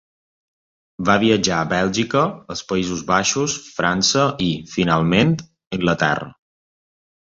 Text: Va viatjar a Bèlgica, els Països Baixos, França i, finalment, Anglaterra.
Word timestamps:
Va 1.09 1.17
viatjar 1.23 1.59
a 1.65 1.67
Bèlgica, 1.75 2.25
els 2.55 2.65
Països 2.73 3.05
Baixos, 3.13 3.61
França 3.77 4.27
i, 4.51 4.51
finalment, 4.77 5.41
Anglaterra. 5.81 6.37